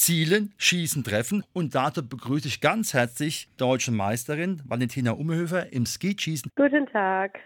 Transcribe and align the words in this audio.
Zielen, 0.00 0.54
Schießen, 0.56 1.04
Treffen. 1.04 1.44
Und 1.52 1.74
dazu 1.74 2.02
begrüße 2.06 2.48
ich 2.48 2.62
ganz 2.62 2.94
herzlich 2.94 3.48
deutsche 3.58 3.92
Meisterin 3.92 4.62
Valentina 4.64 5.10
Umhöfer 5.12 5.74
im 5.74 5.84
Skischießen. 5.84 6.50
Guten 6.56 6.86
Tag. 6.86 7.38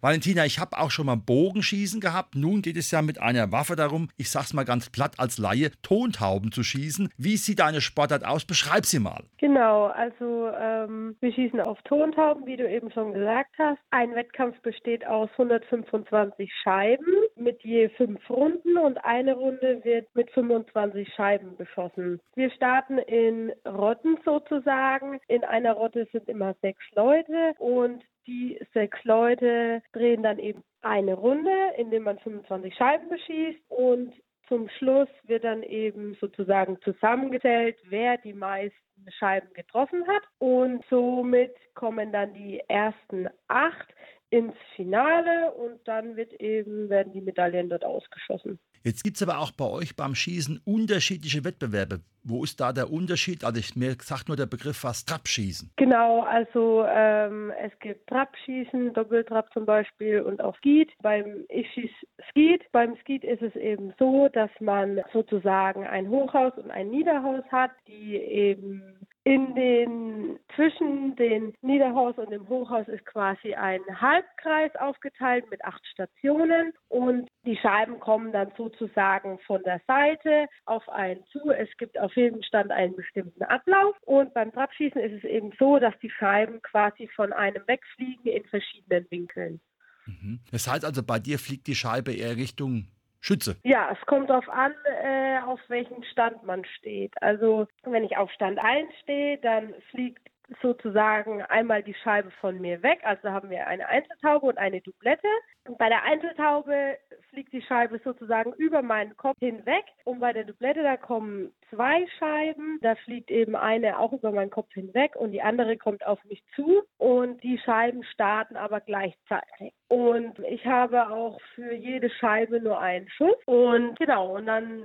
Valentina, 0.00 0.44
ich 0.44 0.60
habe 0.60 0.78
auch 0.78 0.92
schon 0.92 1.06
mal 1.06 1.16
Bogenschießen 1.16 2.00
gehabt. 2.00 2.36
Nun 2.36 2.62
geht 2.62 2.76
es 2.76 2.92
ja 2.92 3.02
mit 3.02 3.20
einer 3.20 3.50
Waffe 3.50 3.74
darum, 3.74 4.10
ich 4.16 4.30
sag's 4.30 4.54
mal 4.54 4.64
ganz 4.64 4.90
platt 4.90 5.14
als 5.18 5.38
Laie, 5.38 5.72
Tontauben 5.82 6.52
zu 6.52 6.62
schießen. 6.62 7.08
Wie 7.16 7.36
sieht 7.36 7.58
deine 7.58 7.80
Sportart 7.80 8.24
aus? 8.24 8.44
Beschreib 8.44 8.86
sie 8.86 9.00
mal. 9.00 9.24
Genau, 9.38 9.86
also 9.86 10.50
ähm, 10.56 11.16
wir 11.20 11.32
schießen 11.32 11.60
auf 11.60 11.82
Tontauben, 11.82 12.46
wie 12.46 12.56
du 12.56 12.68
eben 12.68 12.92
schon 12.92 13.12
gesagt 13.12 13.50
hast. 13.58 13.78
Ein 13.90 14.14
Wettkampf 14.14 14.60
besteht 14.62 15.04
aus 15.04 15.30
125 15.32 16.48
Scheiben 16.62 17.12
mit 17.34 17.62
je 17.64 17.88
fünf 17.90 18.20
Runden 18.30 18.78
und 18.78 18.98
eine 19.04 19.34
Runde 19.34 19.80
wird 19.82 20.06
mit 20.14 20.30
25 20.30 21.08
Scheiben 21.14 21.56
beschossen. 21.56 22.20
Wir 22.36 22.50
starten 22.52 22.98
in 22.98 23.52
Rotten 23.66 24.16
sozusagen. 24.24 25.18
In 25.26 25.42
einer 25.42 25.72
Rotte 25.72 26.06
sind 26.12 26.28
immer 26.28 26.54
sechs 26.62 26.84
Leute 26.94 27.54
und 27.58 28.04
die 28.28 28.60
sechs 28.74 29.02
Leute 29.04 29.82
drehen 29.92 30.22
dann 30.22 30.38
eben 30.38 30.62
eine 30.82 31.14
Runde, 31.14 31.56
indem 31.76 32.04
man 32.04 32.18
25 32.18 32.74
Scheiben 32.74 33.08
beschießt 33.08 33.60
und 33.68 34.14
zum 34.48 34.68
Schluss 34.78 35.08
wird 35.24 35.44
dann 35.44 35.62
eben 35.62 36.14
sozusagen 36.20 36.80
zusammengezählt, 36.82 37.76
wer 37.84 38.16
die 38.16 38.32
meisten 38.32 38.78
Scheiben 39.18 39.52
getroffen 39.52 40.06
hat. 40.06 40.22
Und 40.38 40.84
somit 40.88 41.54
kommen 41.74 42.12
dann 42.12 42.32
die 42.32 42.60
ersten 42.68 43.28
acht 43.48 43.88
ins 44.30 44.54
Finale 44.76 45.52
und 45.52 45.80
dann 45.86 46.16
wird 46.16 46.32
eben, 46.34 46.88
werden 46.88 47.12
die 47.12 47.20
Medaillen 47.20 47.70
dort 47.70 47.84
ausgeschossen. 47.84 48.58
Jetzt 48.84 49.02
gibt 49.02 49.16
es 49.16 49.22
aber 49.22 49.38
auch 49.38 49.50
bei 49.50 49.64
euch 49.64 49.96
beim 49.96 50.14
Schießen 50.14 50.60
unterschiedliche 50.64 51.44
Wettbewerbe. 51.44 52.00
Wo 52.22 52.44
ist 52.44 52.60
da 52.60 52.72
der 52.72 52.92
Unterschied? 52.92 53.42
Also 53.44 53.58
ich, 53.58 53.74
mir 53.74 53.96
sagt 54.00 54.28
nur 54.28 54.36
der 54.36 54.46
Begriff 54.46 54.84
was 54.84 55.04
Trabschießen. 55.04 55.70
Genau, 55.76 56.22
also 56.22 56.84
ähm, 56.86 57.52
es 57.62 57.76
gibt 57.80 58.06
Trabschießen, 58.08 58.92
Doppeltrab 58.92 59.52
zum 59.52 59.64
Beispiel 59.64 60.20
und 60.20 60.40
auch 60.40 60.56
Skeet. 60.58 60.90
Beim 61.02 61.44
ich 61.48 61.66
schieße 61.72 61.94
Skeet. 62.30 62.70
Beim 62.72 62.96
Skeet 63.00 63.24
ist 63.24 63.42
es 63.42 63.56
eben 63.56 63.94
so, 63.98 64.28
dass 64.28 64.50
man 64.60 65.00
sozusagen 65.12 65.86
ein 65.86 66.08
Hochhaus 66.08 66.52
und 66.56 66.70
ein 66.70 66.90
Niederhaus 66.90 67.44
hat, 67.50 67.70
die 67.86 68.16
eben 68.16 68.82
in 69.28 69.54
den, 69.54 70.38
zwischen 70.56 71.14
dem 71.16 71.52
Niederhaus 71.60 72.16
und 72.16 72.30
dem 72.30 72.48
Hochhaus 72.48 72.88
ist 72.88 73.04
quasi 73.04 73.52
ein 73.52 73.80
Halbkreis 74.00 74.74
aufgeteilt 74.76 75.44
mit 75.50 75.62
acht 75.66 75.86
Stationen 75.86 76.72
und 76.88 77.28
die 77.44 77.58
Scheiben 77.58 78.00
kommen 78.00 78.32
dann 78.32 78.50
sozusagen 78.56 79.38
von 79.40 79.62
der 79.64 79.82
Seite 79.86 80.46
auf 80.64 80.88
einen 80.88 81.22
zu. 81.26 81.50
Es 81.50 81.68
gibt 81.76 82.00
auf 82.00 82.16
jedem 82.16 82.42
Stand 82.42 82.70
einen 82.70 82.96
bestimmten 82.96 83.42
Ablauf 83.42 83.96
und 84.06 84.32
beim 84.32 84.50
Trabschießen 84.50 84.98
ist 84.98 85.22
es 85.22 85.24
eben 85.28 85.52
so, 85.58 85.78
dass 85.78 85.92
die 86.00 86.10
Scheiben 86.10 86.62
quasi 86.62 87.06
von 87.14 87.34
einem 87.34 87.62
wegfliegen 87.66 88.32
in 88.32 88.44
verschiedenen 88.46 89.06
Winkeln. 89.10 89.60
Mhm. 90.06 90.40
Das 90.50 90.66
heißt 90.66 90.86
also, 90.86 91.02
bei 91.02 91.18
dir 91.18 91.38
fliegt 91.38 91.66
die 91.66 91.74
Scheibe 91.74 92.14
eher 92.14 92.38
Richtung 92.38 92.86
Schütze. 93.20 93.56
Ja, 93.64 93.90
es 93.92 94.06
kommt 94.06 94.30
darauf 94.30 94.48
an, 94.48 94.72
äh, 95.02 95.40
auf 95.40 95.60
welchem 95.68 96.02
Stand 96.04 96.42
man 96.44 96.64
steht. 96.64 97.12
Also 97.20 97.66
wenn 97.84 98.04
ich 98.04 98.16
auf 98.16 98.30
Stand 98.32 98.58
1 98.58 98.88
stehe, 99.02 99.38
dann 99.38 99.74
fliegt 99.90 100.28
sozusagen 100.62 101.42
einmal 101.42 101.82
die 101.82 101.94
Scheibe 101.94 102.30
von 102.40 102.60
mir 102.60 102.82
weg. 102.82 103.00
Also 103.02 103.30
haben 103.30 103.50
wir 103.50 103.66
eine 103.66 103.86
Einzeltaube 103.88 104.46
und 104.46 104.58
eine 104.58 104.80
Doublette. 104.80 105.28
Und 105.66 105.78
bei 105.78 105.88
der 105.88 106.02
Einzeltaube 106.04 106.96
fliegt 107.30 107.52
die 107.52 107.62
Scheibe 107.62 108.00
sozusagen 108.04 108.52
über 108.54 108.82
meinen 108.82 109.16
Kopf 109.16 109.38
hinweg. 109.38 109.84
Und 110.04 110.20
bei 110.20 110.32
der 110.32 110.44
Doublette, 110.44 110.82
da 110.82 110.96
kommen 110.96 111.52
zwei 111.70 112.06
Scheiben. 112.18 112.78
Da 112.82 112.94
fliegt 112.96 113.30
eben 113.30 113.56
eine 113.56 113.98
auch 113.98 114.12
über 114.12 114.32
meinen 114.32 114.50
Kopf 114.50 114.72
hinweg 114.72 115.16
und 115.16 115.32
die 115.32 115.42
andere 115.42 115.76
kommt 115.76 116.06
auf 116.06 116.22
mich 116.24 116.42
zu. 116.54 116.82
Und 116.98 117.42
die 117.42 117.58
Scheiben 117.58 118.02
starten 118.04 118.56
aber 118.56 118.80
gleichzeitig. 118.80 119.72
Und 119.88 120.38
ich 120.40 120.64
habe 120.66 121.10
auch 121.10 121.40
für 121.54 121.74
jede 121.74 122.10
Scheibe 122.10 122.60
nur 122.60 122.80
einen 122.80 123.08
Schuss. 123.08 123.36
Und 123.46 123.98
genau, 123.98 124.36
und 124.36 124.46
dann 124.46 124.82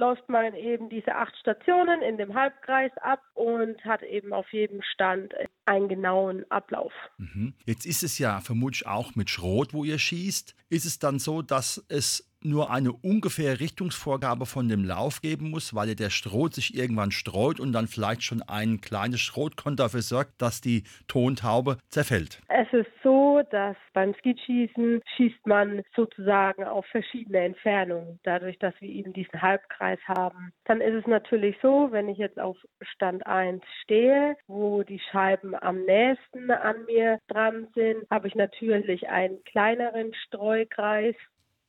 läuft 0.00 0.28
man 0.28 0.54
eben 0.54 0.88
diese 0.88 1.14
acht 1.14 1.36
Stationen 1.36 2.00
in 2.00 2.16
dem 2.16 2.34
Halbkreis 2.34 2.90
ab 3.02 3.20
und 3.34 3.84
hat 3.84 4.02
eben 4.02 4.32
auf 4.32 4.50
jedem 4.52 4.80
Stand 4.82 5.34
einen 5.66 5.88
genauen 5.88 6.50
Ablauf. 6.50 6.92
Mhm. 7.18 7.52
Jetzt 7.66 7.84
ist 7.84 8.02
es 8.02 8.18
ja 8.18 8.40
vermutlich 8.40 8.86
auch 8.86 9.14
mit 9.14 9.28
Schrot, 9.28 9.74
wo 9.74 9.84
ihr 9.84 9.98
schießt. 9.98 10.56
Ist 10.70 10.86
es 10.86 10.98
dann 10.98 11.18
so, 11.18 11.42
dass 11.42 11.84
es 11.88 12.29
nur 12.42 12.70
eine 12.70 12.92
ungefähre 12.92 13.60
Richtungsvorgabe 13.60 14.46
von 14.46 14.68
dem 14.68 14.84
Lauf 14.84 15.20
geben 15.20 15.50
muss, 15.50 15.74
weil 15.74 15.94
der 15.94 16.10
Stroh 16.10 16.48
sich 16.48 16.76
irgendwann 16.76 17.10
streut 17.10 17.60
und 17.60 17.72
dann 17.72 17.86
vielleicht 17.86 18.22
schon 18.22 18.42
ein 18.42 18.80
kleines 18.80 19.20
Schrotkorn 19.20 19.76
dafür 19.76 20.02
sorgt, 20.02 20.40
dass 20.40 20.60
die 20.60 20.84
Tontaube 21.08 21.78
zerfällt. 21.88 22.40
Es 22.48 22.72
ist 22.72 22.90
so, 23.02 23.42
dass 23.50 23.76
beim 23.92 24.14
Skischießen 24.14 25.02
schießt 25.16 25.46
man 25.46 25.82
sozusagen 25.94 26.64
auf 26.64 26.86
verschiedene 26.86 27.40
Entfernungen, 27.40 28.18
dadurch, 28.22 28.58
dass 28.58 28.74
wir 28.80 28.88
eben 28.88 29.12
diesen 29.12 29.40
Halbkreis 29.40 29.98
haben. 30.06 30.52
Dann 30.64 30.80
ist 30.80 30.94
es 30.94 31.06
natürlich 31.06 31.56
so, 31.62 31.88
wenn 31.90 32.08
ich 32.08 32.18
jetzt 32.18 32.38
auf 32.38 32.56
Stand 32.82 33.26
1 33.26 33.62
stehe, 33.82 34.36
wo 34.46 34.82
die 34.82 35.00
Scheiben 35.10 35.54
am 35.54 35.82
nächsten 35.84 36.50
an 36.50 36.84
mir 36.86 37.18
dran 37.28 37.68
sind, 37.74 38.04
habe 38.10 38.28
ich 38.28 38.34
natürlich 38.34 39.08
einen 39.08 39.42
kleineren 39.44 40.14
Streukreis 40.26 41.14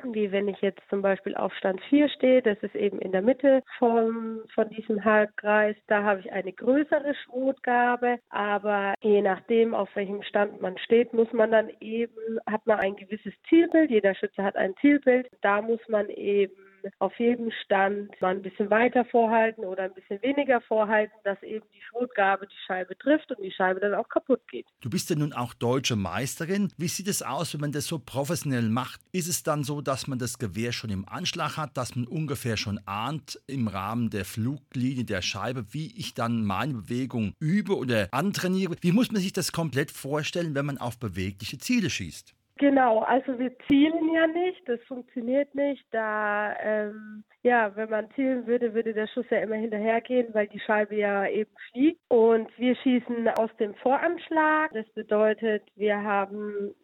wie 0.04 0.32
wenn 0.32 0.48
ich 0.48 0.62
jetzt 0.62 0.82
zum 0.90 1.02
Beispiel 1.02 1.36
auf 1.36 1.54
Stand 1.56 1.82
4 1.90 2.10
stehe, 2.10 2.42
das 2.42 2.58
ist 2.62 2.76
eben 2.76 3.00
in 3.00 3.12
der 3.12 3.22
Mitte 3.22 3.64
von, 3.78 4.42
von 4.54 4.70
diesem 4.70 5.04
Halbkreis, 5.04 5.76
da 5.88 6.04
habe 6.04 6.22
ich 6.22 6.32
eine 6.32 6.54
größere 6.54 7.14
Schrotgabe, 7.24 8.20
aber 8.30 8.94
je 9.02 9.22
nachdem, 9.22 9.74
auf 9.74 9.90
welchem 9.96 10.24
Stand 10.24 10.62
man 10.62 10.78
steht, 10.78 11.14
muss 11.14 11.32
man 11.34 11.52
dann 11.52 11.70
eben, 11.80 12.40
hat 12.46 12.66
man 12.66 12.80
ein 12.80 12.96
gewisses 12.96 13.34
Zielbild, 13.50 13.92
jeder 13.92 14.16
Schütze 14.16 14.44
hat 14.44 14.56
ein 14.56 14.76
Zielbild, 14.82 15.28
da 15.42 15.62
muss 15.62 15.82
man 15.88 16.10
eben 16.10 16.54
auf 17.00 17.18
jedem 17.20 17.52
Stand 17.64 18.10
mal 18.22 18.36
ein 18.36 18.42
bisschen 18.42 18.70
weiter 18.70 19.06
vorhalten 19.06 19.66
oder 19.66 19.84
ein 19.84 19.94
bisschen 19.94 20.22
weniger 20.22 20.62
vorhalten, 20.62 21.14
dass 21.24 21.42
eben 21.44 21.66
die 21.74 21.82
Schrotgabe 21.82 22.48
die 22.48 22.66
Scheibe 22.68 22.98
trifft 22.98 23.32
und 23.32 23.44
die 23.44 23.52
Scheibe 23.52 23.80
dann 23.80 23.94
auch 23.94 24.10
kaputt 24.10 24.42
geht. 24.50 24.66
Du 24.82 24.90
bist 24.90 25.10
ja 25.10 25.16
nun 25.16 25.34
auch 25.34 25.54
deutsche 25.54 25.96
Meisterin. 25.96 26.72
Wie 26.78 26.88
sieht 26.88 27.08
es 27.08 27.22
aus, 27.22 27.54
wenn 27.54 27.62
man 27.62 27.72
das 27.72 27.86
so 27.86 28.00
professionell 28.00 28.70
macht? 28.70 29.02
Ist 29.12 29.28
es 29.28 29.44
dann 29.44 29.64
so, 29.64 29.82
dass 29.82 30.08
man 30.08 30.20
das 30.20 30.38
Gewehr 30.38 30.72
schon 30.72 30.90
im 30.90 31.08
Anschlag 31.08 31.58
hat, 31.58 31.78
dass 31.78 31.96
man 31.96 32.06
ungefähr 32.06 32.58
schon 32.58 32.80
ahnt 32.86 33.42
im 33.48 33.68
Rahmen 33.68 34.10
der 34.10 34.26
Fluglinie 34.26 35.06
der 35.06 35.22
Scheibe, 35.22 35.74
wie 35.74 35.98
ich 35.98 36.14
dann 36.14 36.46
meine 36.46 36.74
Bewegung 36.74 37.34
übe 37.40 37.76
oder 37.78 38.08
antrainiere? 38.12 38.76
Wie 38.82 38.92
muss 38.92 39.12
man 39.12 39.22
sich 39.22 39.34
das 39.34 39.52
komplett 39.52 39.92
vorstellen, 39.92 40.56
wenn 40.56 40.66
man 40.66 40.78
auf 40.78 41.00
bewegliche 41.00 41.58
Ziele 41.58 41.90
schießt? 41.90 42.36
Genau, 42.62 43.00
also 43.00 43.40
wir 43.40 43.58
zielen 43.68 44.14
ja 44.14 44.28
nicht, 44.28 44.62
das 44.70 44.80
funktioniert 44.84 45.56
nicht. 45.56 45.84
Da, 45.90 46.56
ähm, 46.62 47.24
ja, 47.42 47.76
wenn 47.76 47.90
man 47.90 48.12
zielen 48.12 48.46
würde, 48.46 48.76
würde 48.76 48.94
der 48.94 49.08
Schuss 49.08 49.26
ja 49.32 49.40
immer 49.40 49.56
hinterhergehen, 49.56 50.32
weil 50.36 50.46
die 50.46 50.60
Scheibe 50.60 50.96
ja 50.96 51.26
eben 51.26 51.50
fliegt. 51.72 52.00
Und 52.08 52.56
wir 52.60 52.76
schießen 52.76 53.28
aus 53.30 53.50
dem 53.60 53.74
Voranschlag. 53.74 54.74
Das 54.74 54.88
bedeutet, 54.90 55.64
wir 55.76 56.04
haben 56.04 56.76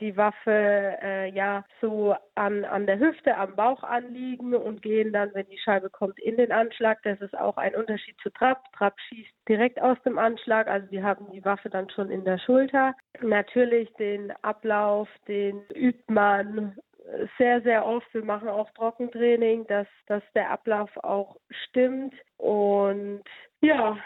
die 0.00 0.16
Waffe 0.16 0.98
äh, 1.02 1.30
ja 1.30 1.64
so 1.80 2.14
an, 2.34 2.64
an 2.64 2.86
der 2.86 2.98
Hüfte, 2.98 3.36
am 3.36 3.54
Bauch 3.56 3.82
anliegen 3.82 4.54
und 4.54 4.82
gehen 4.82 5.12
dann, 5.12 5.30
wenn 5.34 5.48
die 5.48 5.58
Scheibe 5.58 5.90
kommt, 5.90 6.18
in 6.20 6.36
den 6.36 6.52
Anschlag. 6.52 7.02
Das 7.02 7.20
ist 7.20 7.36
auch 7.36 7.56
ein 7.56 7.74
Unterschied 7.74 8.16
zu 8.22 8.30
Trab. 8.30 8.64
Trab 8.72 8.94
schießt 9.08 9.32
direkt 9.48 9.80
aus 9.80 9.96
dem 10.04 10.18
Anschlag, 10.18 10.66
also 10.66 10.90
wir 10.90 11.02
haben 11.02 11.30
die 11.32 11.44
Waffe 11.44 11.70
dann 11.70 11.88
schon 11.90 12.10
in 12.10 12.24
der 12.24 12.38
Schulter. 12.38 12.94
Natürlich 13.20 13.92
den 13.94 14.32
Ablauf, 14.42 15.08
den 15.28 15.62
übt 15.74 16.12
man 16.12 16.76
sehr, 17.38 17.60
sehr 17.62 17.86
oft. 17.86 18.12
Wir 18.12 18.24
machen 18.24 18.48
auch 18.48 18.70
Trockentraining, 18.72 19.66
dass, 19.66 19.86
dass 20.06 20.22
der 20.34 20.50
Ablauf 20.50 20.90
auch 21.02 21.36
stimmt. 21.68 22.14
Und 22.36 23.22
ja, 23.60 23.98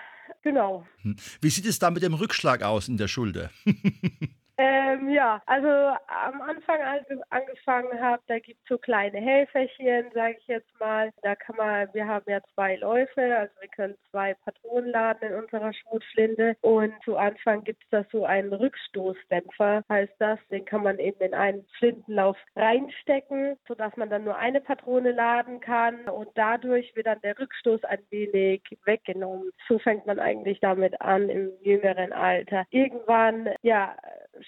genau. 0.43 0.87
Hm. 1.03 1.17
Wie 1.41 1.51
sieht 1.51 1.67
es 1.67 1.79
da 1.79 1.91
mit 1.91 2.03
dem 2.03 2.15
Rückschlag 2.15 2.63
aus 2.63 2.89
in 2.89 2.97
der 2.97 3.09
Schulter? 3.09 3.51
Ähm, 4.61 5.09
ja, 5.11 5.41
also 5.47 5.69
am 5.69 6.43
Anfang, 6.43 6.83
als 6.83 7.09
ich 7.09 7.19
angefangen 7.31 8.01
habe, 8.01 8.21
da 8.27 8.41
gibt 8.41 8.61
es 8.61 8.69
so 8.69 8.77
kleine 8.77 9.19
Helferchen, 9.19 10.11
sage 10.13 10.37
ich 10.41 10.49
jetzt 10.49 10.81
mal. 10.81 11.13
Da 11.23 11.37
kann 11.37 11.55
man, 11.55 11.89
wir 11.95 12.09
haben 12.09 12.25
ja 12.29 12.41
zwei 12.55 12.75
Läufe, 12.75 13.39
also 13.39 13.55
wir 13.61 13.69
können 13.69 13.95
zwei 14.11 14.35
Patronen 14.35 14.91
laden 14.91 15.31
in 15.31 15.35
unserer 15.37 15.73
Schrotflinte. 15.73 16.57
Und 16.61 16.93
zu 17.05 17.17
Anfang 17.17 17.63
gibt 17.63 17.85
es 17.85 17.91
da 17.91 18.05
so 18.11 18.25
einen 18.25 18.53
Rückstoßdämpfer, 18.53 19.85
heißt 19.89 20.15
das. 20.19 20.41
Den 20.51 20.65
kann 20.65 20.83
man 20.83 20.99
eben 20.99 21.21
in 21.21 21.35
einen 21.35 21.65
Flintenlauf 21.79 22.37
reinstecken, 22.57 23.57
sodass 23.69 23.97
man 23.97 24.11
dann 24.11 24.25
nur 24.25 24.39
eine 24.39 24.61
Patrone 24.61 25.13
laden 25.13 25.61
kann. 25.61 26.09
Und 26.09 26.31
dadurch 26.35 26.97
wird 26.97 27.07
dann 27.07 27.21
der 27.21 27.39
Rückstoß 27.39 27.85
ein 27.85 28.03
wenig 28.11 28.63
weggenommen. 28.85 29.53
So 29.69 29.79
fängt 29.79 30.05
man 30.07 30.19
eigentlich 30.19 30.59
damit 30.59 31.01
an 31.01 31.29
im 31.29 31.53
jüngeren 31.61 32.13
Alter. 32.13 32.65
Irgendwann, 32.71 33.51
ja, 33.63 33.95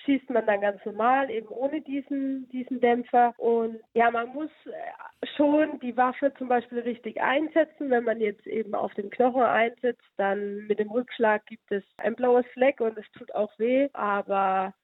schießt 0.04 0.30
man 0.30 0.46
dann 0.46 0.60
ganz 0.60 0.84
normal, 0.84 1.30
eben 1.30 1.48
ohne 1.48 1.80
diesen, 1.80 2.48
diesen 2.50 2.80
Dämpfer. 2.80 3.34
Und 3.38 3.80
ja, 3.94 4.10
man 4.10 4.28
muss 4.28 4.50
äh, 4.66 5.26
schon 5.36 5.78
die 5.80 5.96
Waffe 5.96 6.32
zum 6.38 6.48
Beispiel 6.48 6.80
richtig 6.80 7.20
einsetzen. 7.20 7.90
Wenn 7.90 8.04
man 8.04 8.20
jetzt 8.20 8.46
eben 8.46 8.74
auf 8.74 8.92
den 8.94 9.10
Knochen 9.10 9.42
einsetzt, 9.42 10.04
dann 10.16 10.66
mit 10.66 10.78
dem 10.78 10.90
Rückschlag 10.90 11.44
gibt 11.46 11.70
es 11.70 11.84
ein 11.98 12.14
blaues 12.14 12.46
Fleck 12.52 12.80
und 12.80 12.96
es 12.98 13.10
tut 13.12 13.34
auch 13.34 13.56
weh. 13.58 13.88
Aber 13.92 14.74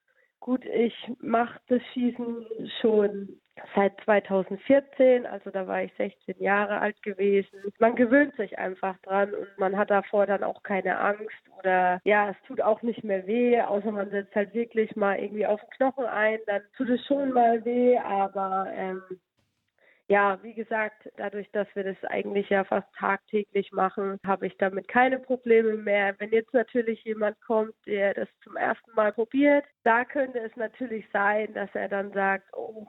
gut, 0.41 0.65
ich 0.65 0.94
mache 1.21 1.59
das 1.69 1.83
Schießen 1.93 2.71
schon 2.81 3.41
seit 3.75 3.99
2014, 4.05 5.27
also 5.27 5.50
da 5.50 5.67
war 5.67 5.83
ich 5.83 5.93
16 5.94 6.37
Jahre 6.38 6.79
alt 6.79 7.03
gewesen. 7.03 7.73
Man 7.79 7.97
gewöhnt 7.97 8.35
sich 8.37 8.59
einfach 8.59 8.99
dran 8.99 9.33
und 9.35 9.49
man 9.59 9.77
hat 9.77 9.91
davor 9.91 10.27
dann 10.27 10.44
auch 10.44 10.62
keine 10.62 10.99
Angst 10.99 11.43
oder 11.59 12.00
ja, 12.05 12.31
es 12.31 12.37
tut 12.47 12.61
auch 12.61 12.83
nicht 12.83 13.03
mehr 13.03 13.27
weh, 13.27 13.61
außer 13.61 13.91
man 13.91 14.11
setzt 14.11 14.35
halt 14.35 14.53
wirklich 14.55 14.94
mal 14.94 15.19
irgendwie 15.19 15.47
auf 15.47 15.61
den 15.61 15.71
Knochen 15.71 16.05
ein, 16.05 16.38
dann 16.47 16.62
tut 16.77 16.91
es 16.91 17.05
schon 17.06 17.33
mal 17.33 17.65
weh, 17.65 17.97
aber 17.99 18.67
ähm, 18.75 19.03
ja, 20.09 20.38
wie 20.43 20.55
gesagt, 20.55 21.11
dadurch, 21.17 21.50
dass 21.50 21.67
wir 21.75 21.83
das 21.83 21.97
eigentlich 22.05 22.49
ja 22.49 22.62
fast 22.62 22.87
tagtäglich 22.94 23.73
machen, 23.73 24.19
habe 24.25 24.47
ich 24.47 24.56
damit 24.56 24.87
keine 24.87 25.19
Probleme 25.19 25.75
mehr. 25.75 26.15
Wenn 26.19 26.31
jetzt 26.31 26.55
natürlich 26.55 27.03
jemand 27.03 27.41
kommt, 27.41 27.75
der 27.87 28.15
das 28.15 28.29
zum 28.44 28.56
ersten 28.56 28.93
Mal 28.94 29.12
probiert, 29.12 29.65
da 29.87 30.05
könnte 30.05 30.41
es 30.41 30.55
natürlich 30.56 31.05
sein, 31.12 31.55
dass 31.55 31.71
er 31.75 31.88
dann 31.88 32.12
sagt, 32.12 32.44
oh, 32.55 32.85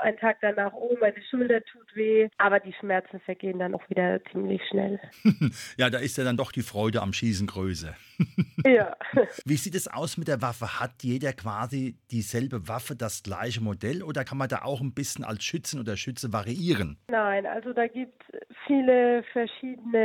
einen 0.00 0.16
Tag 0.18 0.38
danach, 0.40 0.72
oh, 0.74 0.96
meine 1.00 1.20
Schulter 1.28 1.60
tut 1.64 1.96
weh. 1.96 2.28
Aber 2.38 2.60
die 2.60 2.72
Schmerzen 2.74 3.18
vergehen 3.20 3.58
dann 3.58 3.74
auch 3.74 3.88
wieder 3.90 4.22
ziemlich 4.30 4.62
schnell. 4.70 5.00
ja, 5.76 5.90
da 5.90 5.98
ist 5.98 6.16
ja 6.16 6.22
dann 6.22 6.36
doch 6.36 6.52
die 6.52 6.62
Freude 6.62 7.02
am 7.02 7.12
Schießen 7.12 7.48
größer. 7.48 7.96
ja. 8.64 8.96
Wie 9.44 9.56
sieht 9.56 9.74
es 9.74 9.88
aus 9.88 10.16
mit 10.18 10.28
der 10.28 10.40
Waffe? 10.40 10.78
Hat 10.80 11.02
jeder 11.02 11.32
quasi 11.32 11.98
dieselbe 12.12 12.68
Waffe, 12.68 12.94
das 12.94 13.24
gleiche 13.24 13.60
Modell 13.60 14.04
oder 14.04 14.24
kann 14.24 14.38
man 14.38 14.48
da 14.48 14.62
auch 14.62 14.80
ein 14.80 14.94
bisschen 14.94 15.24
als 15.24 15.42
Schützen 15.42 15.80
oder 15.80 15.96
Schütze 15.96 16.32
variieren? 16.32 16.96
Nein, 17.08 17.44
also 17.46 17.72
da 17.72 17.88
gibt 17.88 18.22
es 18.32 18.46
viele 18.66 19.24
verschiedene 19.32 19.98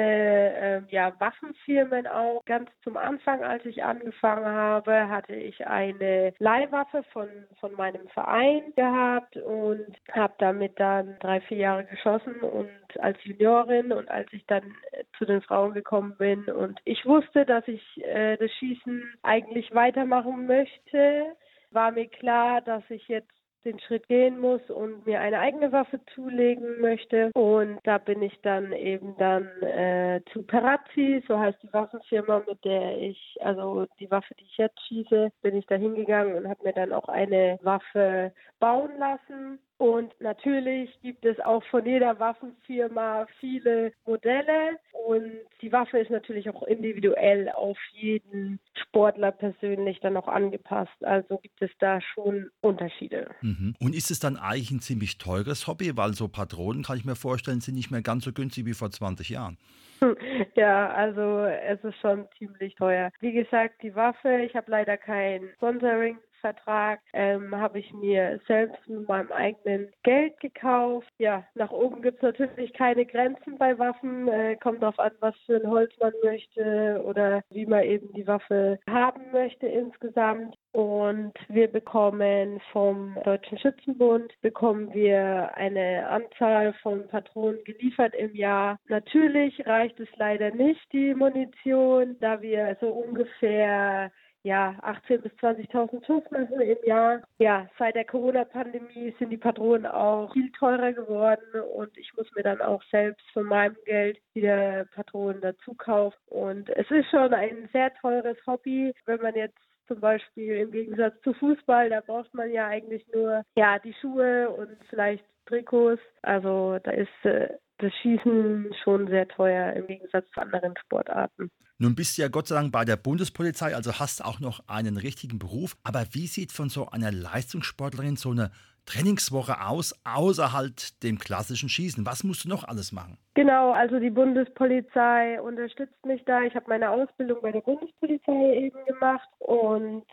äh, 0.56 0.82
ja, 0.90 1.14
Waffenfirmen 1.20 2.08
auch. 2.08 2.44
Ganz 2.46 2.70
zum 2.84 2.98
Anfang, 2.98 3.44
als 3.44 3.64
ich 3.66 3.84
angefangen 3.84 4.46
habe, 4.46 5.08
hatte 5.08 5.36
ich 5.36 5.68
eine 5.68 6.31
Leihwaffe 6.40 7.04
von, 7.12 7.28
von 7.60 7.74
meinem 7.74 8.08
Verein 8.10 8.74
gehabt 8.76 9.38
und 9.38 9.88
habe 10.12 10.34
damit 10.40 10.80
dann 10.80 11.18
drei, 11.20 11.42
vier 11.42 11.58
Jahre 11.58 11.86
geschossen 11.86 12.36
und 12.42 12.70
als 13.00 13.18
Juniorin 13.24 13.92
und 13.92 14.10
als 14.10 14.32
ich 14.34 14.46
dann 14.48 14.64
äh, 14.92 15.04
zu 15.18 15.26
den 15.26 15.42
Frauen 15.42 15.74
gekommen 15.74 16.16
bin 16.18 16.46
und 16.46 16.80
ich 16.86 17.06
wusste, 17.06 17.46
dass 17.46 17.68
ich 17.68 17.84
äh, 18.04 18.38
das 18.38 18.52
Schießen 18.52 19.14
eigentlich 19.24 19.74
weitermachen 19.74 20.46
möchte, 20.46 21.36
war 21.72 21.92
mir 21.92 22.08
klar, 22.08 22.62
dass 22.62 22.84
ich 22.90 23.08
jetzt 23.08 23.32
den 23.64 23.80
Schritt 23.80 24.08
gehen 24.08 24.40
muss 24.40 24.62
und 24.70 25.06
mir 25.06 25.22
eine 25.22 25.40
eigene 25.40 25.72
Waffe 25.72 26.00
zulegen 26.14 26.82
möchte. 26.82 27.32
Und 27.34 27.80
da 27.84 27.98
bin 27.98 28.22
ich 28.22 28.40
dann 28.42 28.72
eben 28.74 29.16
dann 29.18 29.48
äh, 29.62 30.22
zu 30.32 30.44
Perazzi, 30.44 31.24
so 31.28 31.38
heißt 31.38 31.62
die 31.64 31.74
Waffenfirma, 31.74 32.44
mit 32.48 32.64
der 32.66 32.98
ich, 32.98 33.38
also 33.42 33.86
die 34.00 34.10
Waffe, 34.12 34.34
die 34.36 34.44
ich 34.44 34.58
jetzt 34.58 34.80
schieße, 34.88 35.32
bin 35.42 35.56
ich 35.56 35.66
da 35.68 35.76
hingegangen 35.76 36.36
und 36.36 36.50
habe 36.50 36.64
mir 36.64 36.74
dann 36.74 36.94
auch 36.94 37.08
eine 37.08 37.60
Waffe 37.62 38.34
bauen 38.60 38.92
lassen 38.98 39.60
und 39.82 40.14
natürlich 40.20 40.92
gibt 41.02 41.26
es 41.26 41.40
auch 41.40 41.64
von 41.72 41.84
jeder 41.88 42.20
Waffenfirma 42.20 43.26
viele 43.40 43.92
Modelle 44.06 44.78
und 45.08 45.32
die 45.60 45.72
Waffe 45.72 45.98
ist 45.98 46.12
natürlich 46.12 46.48
auch 46.52 46.62
individuell 46.62 47.50
auf 47.50 47.80
jeden 47.94 48.60
Sportler 48.76 49.32
persönlich 49.32 50.00
dann 50.00 50.18
auch 50.18 50.28
angepasst. 50.28 51.04
Also 51.04 51.40
gibt 51.40 51.60
es 51.64 51.72
da 51.80 52.00
schon 52.00 52.52
Unterschiede. 52.62 53.32
Mhm. 53.42 53.74
Und 53.80 53.96
ist 53.96 54.12
es 54.12 54.20
dann 54.20 54.38
eigentlich 54.38 54.70
ein 54.70 54.82
ziemlich 54.82 55.18
teures 55.18 55.66
Hobby, 55.66 55.98
weil 55.98 56.14
so 56.14 56.28
Patronen, 56.28 56.84
kann 56.84 56.98
ich 56.98 57.06
mir 57.06 57.16
vorstellen, 57.16 57.60
sind 57.60 57.74
nicht 57.74 57.90
mehr 57.90 58.04
ganz 58.04 58.26
so 58.26 58.34
günstig 58.34 58.68
wie 58.68 58.76
vor 58.76 58.92
20 58.92 59.30
Jahren? 59.30 59.58
Ja, 60.56 60.92
also 60.92 61.46
es 61.46 61.84
ist 61.84 62.00
schon 62.02 62.28
ziemlich 62.38 62.76
teuer. 62.76 63.12
Wie 63.20 63.32
gesagt, 63.32 63.82
die 63.82 63.96
Waffe, 63.96 64.42
ich 64.46 64.56
habe 64.56 64.70
leider 64.70 64.98
kein 64.98 65.50
Sponsoring 65.56 66.18
Vertrag 66.42 67.00
ähm, 67.14 67.56
habe 67.56 67.80
ich 67.80 67.94
mir 67.94 68.40
selbst 68.48 68.88
mit 68.88 69.08
meinem 69.08 69.32
eigenen 69.32 69.92
Geld 70.04 70.40
gekauft. 70.40 71.12
Ja, 71.18 71.46
nach 71.56 71.72
oben 71.72 72.02
gibt 72.02 72.18
es 72.18 72.24
natürlich 72.24 72.74
keine 72.74 73.06
Grenzen 73.06 73.58
bei 73.58 73.78
Waffen. 73.80 74.28
Äh, 74.28 74.58
kommt 74.58 74.82
darauf 74.82 75.00
an, 75.00 75.12
was 75.20 75.36
für 75.46 75.56
ein 75.56 75.70
Holz 75.70 75.92
man 76.00 76.14
möchte 76.24 77.02
oder 77.06 77.42
wie 77.50 77.66
man 77.66 77.84
eben 77.84 78.12
die 78.14 78.28
Waffe 78.28 78.80
haben 78.90 79.32
möchte 79.32 79.68
insgesamt. 79.68 80.56
Und 80.74 81.34
wir 81.50 81.68
bekommen 81.68 82.62
vom 82.72 83.18
Deutschen 83.26 83.58
Schützenbund 83.58 84.34
bekommen 84.42 84.94
wir 84.94 85.52
eine 85.56 86.08
Anzahl 86.08 86.74
von 86.82 87.08
Patronen 87.08 87.64
geliefert 87.66 88.16
im 88.16 88.34
Jahr. 88.36 88.80
Natürlich 88.88 89.66
reicht 89.66 90.00
es 90.00 90.08
leider 90.16 90.52
nicht, 90.52 90.82
die 90.94 91.14
Munition, 91.14 92.16
da 92.22 92.42
wir 92.42 92.78
so 92.80 92.88
ungefähr 92.88 94.12
ja, 94.44 94.76
18.000 94.82 95.18
bis 95.20 95.32
20.000 95.34 96.06
Schuss 96.06 96.24
machen 96.32 96.62
im 96.62 96.78
Jahr. 96.84 97.22
Ja, 97.40 97.68
seit 97.78 97.96
der 97.96 98.06
Corona-Pandemie 98.06 99.14
sind 99.20 99.30
die 99.30 99.38
Patronen 99.38 99.86
auch 99.86 100.34
viel 100.34 100.52
teurer 100.52 100.94
geworden 100.94 101.62
und 101.76 101.96
ich 101.98 102.12
muss 102.18 102.28
mir 102.36 102.44
dann 102.44 102.62
auch 102.62 102.82
selbst 102.92 103.26
von 103.32 103.46
meinem 103.46 103.76
Geld 103.86 104.20
wieder 104.34 104.86
Patronen 104.96 105.42
dazu 105.42 105.74
kaufen. 105.76 106.18
Und 106.28 106.70
es 106.70 106.90
ist 106.90 107.10
schon 107.10 107.34
ein 107.34 107.70
sehr 107.72 107.94
teures 107.96 108.38
Hobby, 108.48 108.94
wenn 109.06 109.22
man 109.22 109.36
jetzt 109.36 109.60
zum 109.88 110.00
Beispiel 110.00 110.56
im 110.56 110.72
Gegensatz 110.72 111.20
zu 111.22 111.34
Fußball, 111.34 111.90
da 111.90 112.00
braucht 112.02 112.34
man 112.34 112.50
ja 112.52 112.68
eigentlich 112.68 113.06
nur 113.14 113.44
ja 113.56 113.78
die 113.80 113.94
Schuhe 113.96 114.50
und 114.50 114.78
vielleicht 114.90 115.26
Trikots. 115.46 116.02
Also 116.22 116.80
da 116.84 116.92
ist 116.92 117.26
äh, 117.26 117.50
das 117.82 117.94
Schießen 118.02 118.74
schon 118.84 119.08
sehr 119.08 119.28
teuer 119.28 119.74
im 119.74 119.88
Gegensatz 119.88 120.26
zu 120.34 120.42
anderen 120.42 120.76
Sportarten. 120.78 121.52
Nun 121.78 121.96
bist 121.96 122.18
du 122.18 122.22
ja 122.22 122.28
Gott 122.28 122.48
sei 122.48 122.56
Dank 122.56 122.72
bei 122.72 122.86
der 122.86 122.96
Bundespolizei, 122.96 123.76
also 123.76 124.00
hast 124.00 124.24
auch 124.24 124.40
noch 124.40 124.62
einen 124.68 124.98
richtigen 124.98 125.40
Beruf. 125.40 125.76
Aber 125.84 126.06
wie 126.12 126.28
sieht 126.28 126.52
von 126.52 126.70
so 126.70 126.90
einer 126.90 127.12
Leistungssportlerin 127.12 128.18
so 128.18 128.30
eine 128.30 128.52
Trainingswoche 128.86 129.66
aus, 129.66 130.00
außer 130.04 130.54
halt 130.54 131.02
dem 131.04 131.18
klassischen 131.18 131.70
Schießen? 131.70 132.06
Was 132.06 132.24
musst 132.24 132.46
du 132.46 132.50
noch 132.50 132.64
alles 132.64 132.92
machen? 132.92 133.18
Genau, 133.34 133.72
also 133.72 134.00
die 134.00 134.12
Bundespolizei 134.12 135.42
unterstützt 135.42 136.06
mich 136.06 136.24
da. 136.26 136.44
Ich 136.44 136.54
habe 136.54 136.66
meine 136.68 136.90
Ausbildung 136.90 137.40
bei 137.42 137.52
der 137.52 137.62
Bundespolizei 137.62 138.58
eben 138.58 138.86
gemacht 138.86 139.30
und 139.40 140.06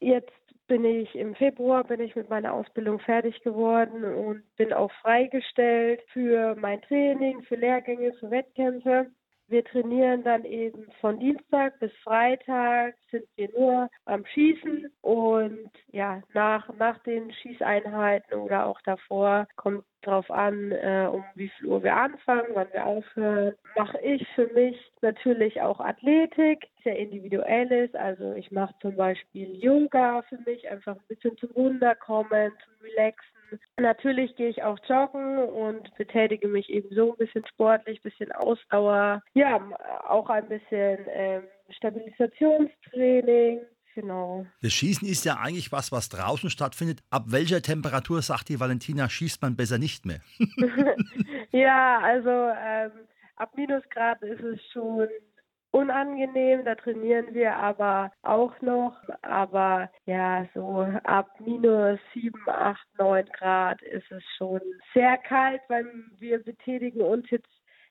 jetzt 0.00 0.32
bin 0.70 0.84
ich 0.84 1.16
im 1.16 1.34
Februar 1.34 1.82
bin 1.82 2.00
ich 2.00 2.14
mit 2.14 2.30
meiner 2.30 2.52
Ausbildung 2.52 3.00
fertig 3.00 3.42
geworden 3.42 4.04
und 4.04 4.44
bin 4.56 4.72
auch 4.72 4.92
freigestellt 5.02 6.00
für 6.12 6.54
mein 6.54 6.80
Training, 6.82 7.42
für 7.42 7.56
Lehrgänge, 7.56 8.12
für 8.12 8.30
Wettkämpfe. 8.30 9.10
Wir 9.50 9.64
trainieren 9.64 10.22
dann 10.22 10.44
eben 10.44 10.86
von 11.00 11.18
Dienstag 11.18 11.76
bis 11.80 11.90
Freitag 12.04 12.94
sind 13.10 13.24
wir 13.34 13.50
nur 13.58 13.90
am 14.04 14.24
Schießen 14.24 14.92
und 15.00 15.70
ja, 15.90 16.22
nach, 16.34 16.72
nach 16.78 17.02
den 17.02 17.32
Schießeinheiten 17.32 18.38
oder 18.38 18.66
auch 18.66 18.80
davor 18.82 19.48
kommt 19.56 19.84
drauf 20.02 20.30
an, 20.30 20.70
äh, 20.70 21.08
um 21.10 21.24
wie 21.34 21.48
viel 21.48 21.66
Uhr 21.66 21.82
wir 21.82 21.96
anfangen, 21.96 22.46
wann 22.54 22.72
wir 22.72 22.86
aufhören. 22.86 23.54
Mache 23.76 24.00
ich 24.02 24.24
für 24.36 24.46
mich 24.54 24.76
natürlich 25.02 25.60
auch 25.60 25.80
Athletik, 25.80 26.68
sehr 26.84 26.96
individuell 26.96 27.72
ist. 27.72 27.96
Also 27.96 28.32
ich 28.34 28.52
mache 28.52 28.74
zum 28.80 28.94
Beispiel 28.94 29.56
Yoga 29.56 30.22
für 30.28 30.38
mich, 30.46 30.70
einfach 30.70 30.94
ein 30.94 31.06
bisschen 31.08 31.36
zum 31.38 31.50
Runterkommen, 31.50 32.52
zum 32.52 32.86
Relaxen 32.86 33.29
Natürlich 33.78 34.36
gehe 34.36 34.48
ich 34.48 34.62
auch 34.62 34.78
joggen 34.88 35.38
und 35.38 35.94
betätige 35.96 36.48
mich 36.48 36.68
eben 36.68 36.94
so 36.94 37.12
ein 37.12 37.18
bisschen 37.18 37.46
sportlich, 37.46 37.98
ein 37.98 38.10
bisschen 38.10 38.32
Ausdauer. 38.32 39.22
Ja, 39.34 39.60
auch 40.08 40.28
ein 40.28 40.48
bisschen 40.48 40.98
ähm, 41.08 41.42
Stabilisationstraining. 41.70 43.60
Genau. 43.94 44.46
Das 44.62 44.72
Schießen 44.72 45.06
ist 45.08 45.24
ja 45.24 45.38
eigentlich 45.38 45.72
was, 45.72 45.90
was 45.90 46.08
draußen 46.08 46.48
stattfindet. 46.48 47.00
Ab 47.10 47.24
welcher 47.26 47.60
Temperatur, 47.60 48.22
sagt 48.22 48.48
die 48.48 48.60
Valentina, 48.60 49.08
schießt 49.08 49.42
man 49.42 49.56
besser 49.56 49.78
nicht 49.78 50.06
mehr? 50.06 50.20
ja, 51.50 51.98
also 51.98 52.30
ähm, 52.30 52.92
ab 53.36 53.56
Minusgrad 53.56 54.22
ist 54.22 54.42
es 54.42 54.60
schon 54.72 55.08
unangenehm. 55.70 56.64
Da 56.64 56.74
trainieren 56.74 57.34
wir 57.34 57.54
aber 57.56 58.12
auch 58.22 58.60
noch. 58.60 58.96
Aber 59.22 59.90
ja, 60.06 60.46
so 60.54 60.86
ab 61.04 61.28
minus 61.40 61.98
7, 62.14 62.32
8, 62.46 62.80
9 62.98 63.26
Grad 63.26 63.82
ist 63.82 64.10
es 64.10 64.22
schon 64.36 64.60
sehr 64.94 65.16
kalt, 65.18 65.60
weil 65.68 65.86
wir 66.18 66.42
betätigen 66.42 67.02
uns 67.02 67.28
jetzt 67.30 67.48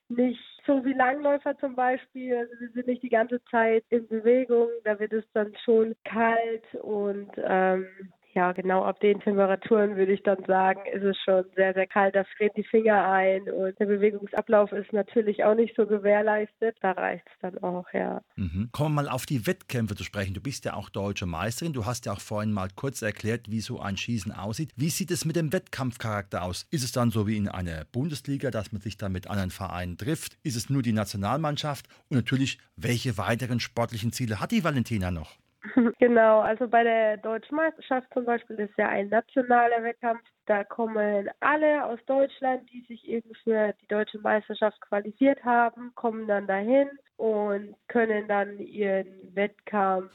nicht 0.08 0.40
so 0.66 0.84
wie 0.84 0.92
Langläufer 0.92 1.56
zum 1.58 1.74
Beispiel. 1.76 2.36
Also 2.36 2.52
wir 2.58 2.68
sind 2.70 2.86
nicht 2.88 3.02
die 3.02 3.08
ganze 3.08 3.42
Zeit 3.44 3.84
in 3.90 4.06
Bewegung. 4.08 4.68
Da 4.84 4.98
wird 4.98 5.12
es 5.12 5.24
dann 5.32 5.54
schon 5.64 5.94
kalt 6.04 6.64
und 6.82 7.30
ähm, 7.36 7.86
ja, 8.34 8.52
genau 8.52 8.84
ab 8.84 9.00
den 9.00 9.20
Temperaturen 9.20 9.96
würde 9.96 10.12
ich 10.12 10.22
dann 10.22 10.44
sagen, 10.46 10.80
ist 10.92 11.02
es 11.02 11.16
schon 11.24 11.44
sehr, 11.56 11.74
sehr 11.74 11.86
kalt. 11.86 12.14
Da 12.14 12.24
frieren 12.36 12.52
die 12.56 12.64
Finger 12.64 13.10
ein 13.10 13.42
und 13.50 13.78
der 13.78 13.86
Bewegungsablauf 13.86 14.72
ist 14.72 14.92
natürlich 14.92 15.44
auch 15.44 15.54
nicht 15.54 15.74
so 15.76 15.86
gewährleistet. 15.86 16.76
Da 16.80 16.92
reicht 16.92 17.26
es 17.26 17.32
dann 17.40 17.58
auch, 17.58 17.86
ja. 17.92 18.22
Mhm. 18.36 18.68
Kommen 18.72 18.94
wir 18.94 19.02
mal 19.02 19.08
auf 19.08 19.26
die 19.26 19.46
Wettkämpfe 19.46 19.96
zu 19.96 20.04
sprechen. 20.04 20.34
Du 20.34 20.40
bist 20.40 20.64
ja 20.64 20.74
auch 20.74 20.90
deutsche 20.90 21.26
Meisterin. 21.26 21.72
Du 21.72 21.86
hast 21.86 22.06
ja 22.06 22.12
auch 22.12 22.20
vorhin 22.20 22.52
mal 22.52 22.68
kurz 22.74 23.02
erklärt, 23.02 23.50
wie 23.50 23.60
so 23.60 23.80
ein 23.80 23.96
Schießen 23.96 24.32
aussieht. 24.32 24.72
Wie 24.76 24.90
sieht 24.90 25.10
es 25.10 25.24
mit 25.24 25.36
dem 25.36 25.52
Wettkampfcharakter 25.52 26.42
aus? 26.42 26.66
Ist 26.70 26.84
es 26.84 26.92
dann 26.92 27.10
so 27.10 27.26
wie 27.26 27.36
in 27.36 27.48
einer 27.48 27.84
Bundesliga, 27.90 28.50
dass 28.50 28.72
man 28.72 28.80
sich 28.80 28.96
dann 28.96 29.12
mit 29.12 29.28
anderen 29.28 29.50
Vereinen 29.50 29.98
trifft? 29.98 30.38
Ist 30.42 30.56
es 30.56 30.70
nur 30.70 30.82
die 30.82 30.92
Nationalmannschaft? 30.92 31.88
Und 32.08 32.16
natürlich, 32.16 32.58
welche 32.76 33.18
weiteren 33.18 33.60
sportlichen 33.60 34.12
Ziele 34.12 34.40
hat 34.40 34.52
die 34.52 34.64
Valentina 34.64 35.10
noch? 35.10 35.36
Genau, 35.98 36.40
also 36.40 36.68
bei 36.68 36.82
der 36.82 37.16
Deutschen 37.18 37.56
Meisterschaft 37.56 38.08
zum 38.14 38.24
Beispiel 38.24 38.56
ist 38.56 38.76
ja 38.78 38.88
ein 38.88 39.08
nationaler 39.08 39.82
Wettkampf. 39.82 40.22
Da 40.46 40.64
kommen 40.64 41.28
alle 41.40 41.84
aus 41.84 41.98
Deutschland, 42.06 42.68
die 42.70 42.82
sich 42.82 43.06
eben 43.06 43.34
für 43.44 43.74
die 43.82 43.86
Deutsche 43.86 44.18
Meisterschaft 44.18 44.80
qualifiziert 44.80 45.44
haben, 45.44 45.92
kommen 45.94 46.26
dann 46.26 46.46
dahin 46.46 46.88
und 47.16 47.76
können 47.88 48.26
dann 48.26 48.58
ihren 48.58 49.34
Wettkampf 49.34 50.10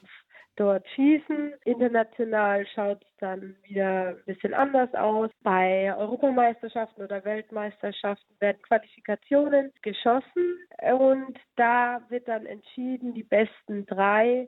dort 0.56 0.88
schießen. 0.90 1.54
International 1.66 2.66
schaut 2.74 3.04
es 3.04 3.18
dann 3.20 3.56
wieder 3.64 4.10
ein 4.10 4.24
bisschen 4.26 4.54
anders 4.54 4.94
aus. 4.96 5.30
Bei 5.44 5.94
Europameisterschaften 5.96 7.04
oder 7.04 7.24
Weltmeisterschaften 7.24 8.36
werden 8.40 8.62
Qualifikationen 8.64 9.72
geschossen 9.82 10.58
und 10.82 11.38
da 11.56 12.02
wird 12.10 12.28
dann 12.28 12.46
entschieden, 12.46 13.14
die 13.14 13.24
besten 13.24 13.86
drei 13.86 14.48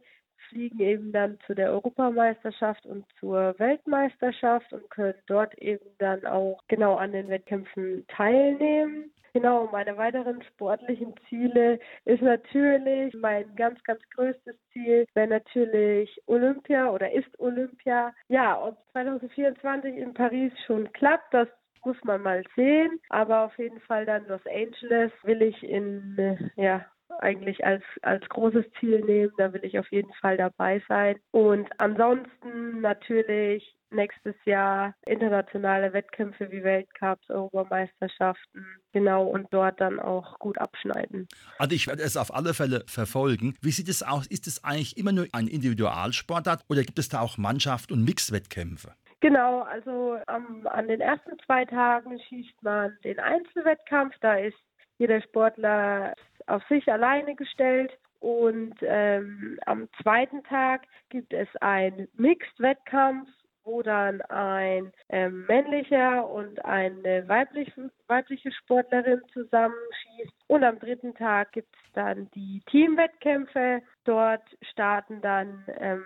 fliegen 0.50 0.80
eben 0.80 1.12
dann 1.12 1.38
zu 1.46 1.54
der 1.54 1.72
Europameisterschaft 1.72 2.86
und 2.86 3.06
zur 3.20 3.56
Weltmeisterschaft 3.58 4.72
und 4.74 4.90
können 4.90 5.16
dort 5.28 5.58
eben 5.58 5.86
dann 5.98 6.26
auch 6.26 6.60
genau 6.68 6.96
an 6.96 7.12
den 7.12 7.30
Wettkämpfen 7.30 8.06
teilnehmen. 8.08 9.12
Genau, 9.34 9.70
meine 9.72 9.96
weiteren 9.98 10.42
sportlichen 10.42 11.14
Ziele 11.30 11.80
ist 12.06 12.24
natürlich 12.24 13.14
mein 13.14 13.56
ganz, 13.56 13.84
ganz 13.84 14.02
größtes 14.16 14.56
Ziel 14.74 15.06
wäre 15.14 15.28
natürlich 15.28 16.10
Olympia 16.26 16.90
oder 16.90 17.12
ist 17.12 17.40
Olympia. 17.40 18.14
Ja, 18.30 18.60
ob 18.60 18.78
2024 18.94 19.96
in 19.96 20.14
Paris 20.16 20.52
schon 20.66 20.92
klappt, 20.94 21.34
das 21.34 21.48
muss 21.86 21.98
man 22.04 22.22
mal 22.22 22.44
sehen. 22.56 23.00
Aber 23.10 23.46
auf 23.46 23.58
jeden 23.60 23.80
Fall 23.82 24.06
dann 24.06 24.28
Los 24.28 24.42
Angeles 24.48 25.12
will 25.24 25.42
ich 25.42 25.62
in 25.64 26.52
ja, 26.56 26.86
eigentlich 27.20 27.66
als, 27.66 27.84
als 28.02 28.28
großes 28.30 28.66
Ziel 28.80 29.02
nehmen. 29.02 29.32
Da 29.38 29.54
will 29.54 29.64
ich 29.64 29.78
auf 29.80 29.92
jeden 29.92 30.14
Fall 30.14 30.38
dabei 30.38 30.82
sein. 30.88 31.18
Und 31.32 31.68
ansonsten 31.80 32.82
natürlich 32.82 33.78
nächstes 33.90 34.36
Jahr 34.46 34.94
internationale 35.06 35.94
Wettkämpfe 35.94 36.52
wie 36.52 36.64
Weltcups, 36.64 37.30
Europameisterschaften, 37.30 38.66
genau, 38.92 39.26
und 39.26 39.48
dort 39.52 39.80
dann 39.80 40.00
auch 40.00 40.38
gut 40.40 40.58
abschneiden. 40.58 41.28
Also 41.58 41.76
ich 41.76 41.88
werde 41.88 42.04
es 42.04 42.18
auf 42.18 42.34
alle 42.34 42.54
Fälle 42.54 42.84
verfolgen. 42.88 43.56
Wie 43.62 43.72
sieht 43.72 43.88
es 43.88 44.04
aus? 44.04 44.28
Ist 44.28 44.48
es 44.48 44.64
eigentlich 44.64 44.98
immer 44.98 45.12
nur 45.12 45.28
ein 45.32 45.48
Individualsportart 45.48 46.64
oder 46.70 46.84
gibt 46.84 47.00
es 47.00 47.10
da 47.10 47.22
auch 47.22 47.38
Mannschaft- 47.38 47.92
und 47.92 48.04
Mixwettkämpfe? 48.04 48.94
Genau, 49.20 49.62
also 49.62 50.18
ähm, 50.30 50.68
an 50.68 50.88
den 50.88 51.02
ersten 51.02 51.40
zwei 51.46 51.66
Tagen 51.66 52.20
schießt 52.20 52.62
man 52.62 52.96
den 53.04 53.20
Einzelwettkampf. 53.20 54.14
Da 54.22 54.36
ist 54.36 54.58
jeder 55.00 55.22
Sportler 55.22 56.14
auf 56.48 56.64
sich 56.68 56.92
alleine 56.92 57.36
gestellt. 57.36 57.92
Und 58.20 58.76
ähm, 58.82 59.60
am 59.66 59.88
zweiten 60.02 60.44
Tag 60.44 60.88
gibt 61.10 61.34
es 61.34 61.48
einen 61.62 62.08
Mixed-Wettkampf, 62.16 63.30
wo 63.64 63.84
dann 63.84 64.22
ein 64.22 64.92
ähm, 65.10 65.46
männlicher 65.48 66.28
und 66.28 66.64
eine 66.66 67.28
weibliche, 67.28 67.92
weibliche 68.08 68.52
Sportlerin 68.52 69.22
zusammenschießt. 69.34 70.34
Und 70.48 70.64
am 70.64 70.80
dritten 70.80 71.14
Tag 71.14 71.52
gibt 71.52 71.76
es 71.76 71.92
dann 71.94 72.32
die 72.32 72.62
Teamwettkämpfe. 72.72 73.82
Dort 74.06 74.44
starten 74.72 75.22
dann 75.22 75.66
ähm, 75.78 76.04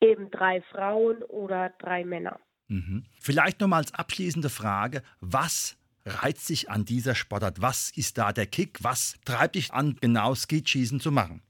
eben 0.00 0.30
drei 0.30 0.62
Frauen 0.62 1.22
oder 1.24 1.72
drei 1.78 2.04
Männer. 2.04 2.40
Mhm. 2.68 3.04
Vielleicht 3.20 3.60
nochmal 3.60 3.80
als 3.80 3.94
abschließende 3.94 4.48
Frage, 4.48 5.02
was 5.20 5.78
reizt 6.04 6.48
dich 6.48 6.70
an 6.70 6.84
dieser 6.84 7.14
Sportart? 7.14 7.62
Was 7.62 7.92
ist 7.96 8.18
da 8.18 8.32
der 8.32 8.46
Kick? 8.46 8.78
Was 8.82 9.18
treibt 9.24 9.54
dich 9.54 9.72
an, 9.72 9.96
genau 10.00 10.34
Skischießen 10.34 11.00
zu 11.00 11.10
machen? 11.12 11.42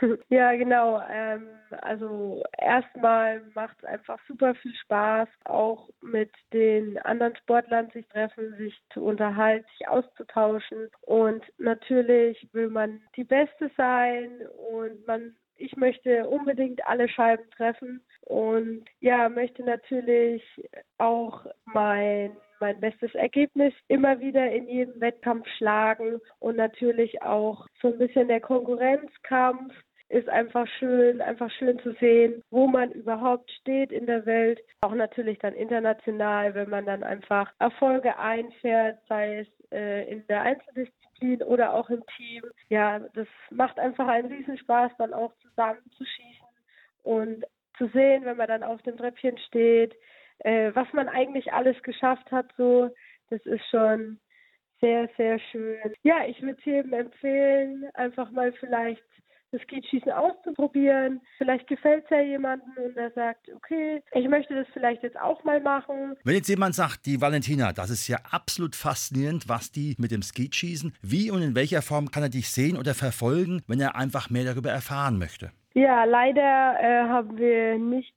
Ja, 0.28 0.52
genau. 0.52 1.02
Ähm, 1.10 1.48
also 1.82 2.42
erstmal 2.58 3.42
macht 3.54 3.76
es 3.78 3.84
einfach 3.84 4.18
super 4.28 4.54
viel 4.56 4.74
Spaß, 4.74 5.28
auch 5.44 5.88
mit 6.00 6.30
den 6.52 6.98
anderen 6.98 7.36
Sportlern 7.36 7.90
sich 7.90 8.06
treffen, 8.08 8.54
sich 8.56 8.78
zu 8.92 9.04
unterhalten, 9.04 9.66
sich 9.78 9.88
auszutauschen. 9.88 10.88
Und 11.02 11.44
natürlich 11.58 12.48
will 12.52 12.68
man 12.68 13.00
die 13.16 13.24
Beste 13.24 13.70
sein 13.76 14.30
und 14.70 15.06
man 15.06 15.34
ich 15.56 15.76
möchte 15.76 16.28
unbedingt 16.28 16.86
alle 16.86 17.08
Scheiben 17.08 17.48
treffen 17.50 18.02
und 18.22 18.84
ja, 19.00 19.28
möchte 19.28 19.62
natürlich 19.62 20.42
auch 20.98 21.46
mein 21.66 22.36
mein 22.58 22.80
bestes 22.80 23.14
Ergebnis 23.14 23.74
immer 23.88 24.18
wieder 24.20 24.50
in 24.50 24.66
jedem 24.66 24.98
Wettkampf 25.00 25.46
schlagen 25.58 26.20
und 26.38 26.56
natürlich 26.56 27.20
auch 27.22 27.66
so 27.82 27.88
ein 27.88 27.98
bisschen 27.98 28.28
der 28.28 28.40
Konkurrenzkampf 28.40 29.74
ist 30.08 30.28
einfach 30.28 30.66
schön, 30.78 31.20
einfach 31.20 31.50
schön 31.50 31.78
zu 31.80 31.92
sehen, 31.94 32.42
wo 32.50 32.68
man 32.68 32.92
überhaupt 32.92 33.50
steht 33.60 33.90
in 33.90 34.06
der 34.06 34.24
Welt. 34.24 34.60
Auch 34.80 34.94
natürlich 34.94 35.38
dann 35.40 35.54
international, 35.54 36.54
wenn 36.54 36.70
man 36.70 36.86
dann 36.86 37.02
einfach 37.02 37.52
Erfolge 37.58 38.16
einfährt, 38.18 38.98
sei 39.08 39.40
es 39.40 39.48
äh, 39.72 40.10
in 40.10 40.24
der 40.28 40.42
Einzeldisziplin 40.42 41.05
oder 41.44 41.74
auch 41.74 41.90
im 41.90 42.04
Team. 42.16 42.42
Ja, 42.68 42.98
das 43.14 43.28
macht 43.50 43.78
einfach 43.78 44.06
einen 44.06 44.32
Riesenspaß, 44.32 44.92
dann 44.98 45.14
auch 45.14 45.32
zusammen 45.42 45.82
zu 45.96 46.04
schießen 46.04 46.46
und 47.02 47.44
zu 47.78 47.88
sehen, 47.88 48.24
wenn 48.24 48.36
man 48.36 48.48
dann 48.48 48.62
auf 48.62 48.82
dem 48.82 48.96
Treppchen 48.96 49.38
steht, 49.38 49.94
äh, 50.40 50.70
was 50.74 50.92
man 50.92 51.08
eigentlich 51.08 51.52
alles 51.52 51.80
geschafft 51.82 52.30
hat, 52.30 52.52
so, 52.56 52.90
das 53.30 53.44
ist 53.46 53.64
schon 53.70 54.18
sehr, 54.80 55.08
sehr 55.16 55.38
schön. 55.38 55.94
Ja, 56.02 56.26
ich 56.26 56.40
würde 56.42 56.58
es 56.58 56.64
jedem 56.64 56.92
empfehlen, 56.92 57.88
einfach 57.94 58.30
mal 58.30 58.52
vielleicht 58.52 59.02
das 59.52 59.60
Skischießen 59.62 60.12
auszuprobieren. 60.12 61.20
Vielleicht 61.38 61.66
gefällt 61.66 62.04
es 62.04 62.10
ja 62.10 62.20
jemandem 62.20 62.72
und 62.84 62.96
er 62.96 63.10
sagt, 63.12 63.48
okay, 63.54 64.02
ich 64.12 64.28
möchte 64.28 64.54
das 64.54 64.66
vielleicht 64.72 65.02
jetzt 65.02 65.18
auch 65.18 65.42
mal 65.44 65.60
machen. 65.60 66.16
Wenn 66.24 66.34
jetzt 66.34 66.48
jemand 66.48 66.74
sagt, 66.74 67.06
die 67.06 67.20
Valentina, 67.20 67.72
das 67.72 67.90
ist 67.90 68.08
ja 68.08 68.18
absolut 68.30 68.74
faszinierend, 68.74 69.48
was 69.48 69.70
die 69.70 69.94
mit 69.98 70.10
dem 70.10 70.22
Skischießen, 70.22 70.94
wie 71.02 71.30
und 71.30 71.42
in 71.42 71.54
welcher 71.54 71.82
Form 71.82 72.10
kann 72.10 72.22
er 72.22 72.28
dich 72.28 72.50
sehen 72.50 72.76
oder 72.76 72.94
verfolgen, 72.94 73.62
wenn 73.66 73.80
er 73.80 73.96
einfach 73.96 74.30
mehr 74.30 74.44
darüber 74.44 74.70
erfahren 74.70 75.18
möchte? 75.18 75.52
Ja, 75.74 76.04
leider 76.04 76.76
äh, 76.80 77.08
haben 77.08 77.36
wir 77.36 77.78
nicht 77.78 78.14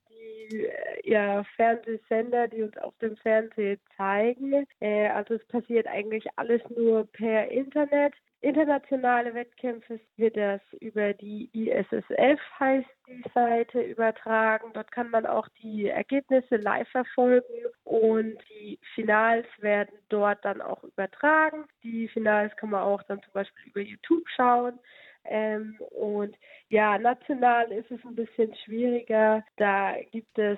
äh, 0.50 1.10
ja, 1.10 1.44
Fernsehsender, 1.56 2.48
die 2.48 2.64
uns 2.64 2.78
auf 2.78 2.98
dem 3.00 3.18
Fernsehen 3.18 3.80
zeigen. 3.98 4.66
Äh, 4.80 5.10
also 5.10 5.36
es 5.36 5.46
passiert 5.48 5.88
eigentlich 5.88 6.26
alles 6.38 6.62
nur 6.76 7.06
per 7.12 7.50
Internet. 7.52 8.14
Internationale 8.41 9.34
Wettkämpfe 9.34 10.00
wird 10.15 10.38
das 10.38 10.62
über 10.79 11.13
die 11.13 11.50
ISSF 11.53 12.39
heißt 12.58 12.88
die 13.08 13.24
Seite 13.34 13.81
übertragen. 13.81 14.72
Dort 14.74 14.91
kann 14.93 15.10
man 15.10 15.25
auch 15.25 15.48
die 15.62 15.88
Ergebnisse 15.89 16.55
live 16.55 16.88
verfolgen 16.89 17.65
und 17.84 18.38
die 18.50 18.79
Finals 18.96 19.46
werden 19.58 19.98
dort 20.08 20.43
dann 20.46 20.62
auch 20.62 20.81
übertragen. 20.84 21.65
Die 21.84 22.08
Finals 22.08 22.55
kann 22.55 22.69
man 22.69 22.84
auch 22.84 23.03
dann 23.03 23.22
zum 23.24 23.34
Beispiel 23.34 23.72
über 23.72 23.81
YouTube 23.81 24.27
schauen. 24.29 24.79
Ähm, 25.25 25.75
und 25.91 26.34
ja, 26.69 26.98
national 26.98 27.69
ist 27.74 27.91
es 27.91 28.00
ein 28.05 28.15
bisschen 28.15 28.55
schwieriger. 28.63 29.43
Da 29.58 29.96
gibt 30.12 30.39
es 30.39 30.58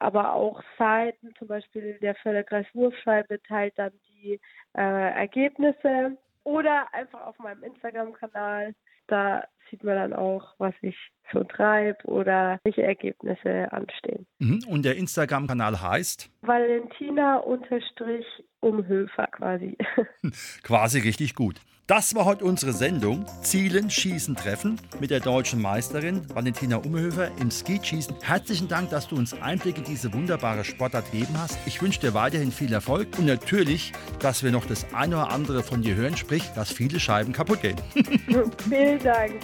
aber 0.00 0.32
auch 0.32 0.60
Seiten, 0.78 1.32
zum 1.38 1.46
Beispiel 1.46 1.96
der 2.00 2.16
Förderkreis 2.16 2.66
Wurfscheibe 2.74 3.40
teilt 3.44 3.78
dann 3.78 3.92
die 4.08 4.40
äh, 4.76 5.12
Ergebnisse 5.14 6.18
oder 6.44 6.92
einfach 6.94 7.20
auf 7.22 7.38
meinem 7.38 7.62
Instagram-Kanal. 7.62 8.74
Da 9.06 9.44
sieht 9.70 9.84
man 9.84 9.96
dann 9.96 10.12
auch, 10.12 10.54
was 10.58 10.74
ich 10.82 10.96
so 11.32 11.42
treibe 11.44 12.04
oder 12.04 12.60
welche 12.64 12.82
Ergebnisse 12.82 13.72
anstehen. 13.72 14.26
Mhm. 14.38 14.62
Und 14.68 14.84
der 14.84 14.96
Instagram-Kanal 14.96 15.80
heißt? 15.80 16.28
Valentina-Umhöfer 16.42 19.26
quasi. 19.28 19.78
quasi 20.62 20.98
richtig 21.00 21.34
gut. 21.34 21.62
Das 21.86 22.14
war 22.14 22.24
heute 22.24 22.46
unsere 22.46 22.72
Sendung 22.72 23.26
Zielen, 23.42 23.90
Schießen, 23.90 24.36
Treffen 24.36 24.80
mit 25.00 25.10
der 25.10 25.20
deutschen 25.20 25.60
Meisterin 25.60 26.22
Valentina 26.34 26.78
Umhöfer 26.78 27.30
im 27.38 27.50
Ski-Schießen. 27.50 28.16
Herzlichen 28.22 28.68
Dank, 28.68 28.88
dass 28.88 29.06
du 29.06 29.16
uns 29.16 29.34
Einblick 29.34 29.76
in 29.76 29.84
diese 29.84 30.10
wunderbare 30.14 30.64
Sportart 30.64 31.12
gegeben 31.12 31.34
hast. 31.36 31.58
Ich 31.66 31.82
wünsche 31.82 32.00
dir 32.00 32.14
weiterhin 32.14 32.52
viel 32.52 32.72
Erfolg 32.72 33.08
und 33.18 33.26
natürlich, 33.26 33.92
dass 34.18 34.42
wir 34.42 34.50
noch 34.50 34.64
das 34.64 34.86
eine 34.94 35.16
oder 35.16 35.30
andere 35.30 35.62
von 35.62 35.82
dir 35.82 35.94
hören, 35.94 36.16
sprich, 36.16 36.44
dass 36.54 36.72
viele 36.72 36.98
Scheiben 36.98 37.34
kaputt 37.34 37.60
gehen. 37.60 37.76
Vielen 38.66 38.98
Dank. 39.00 39.34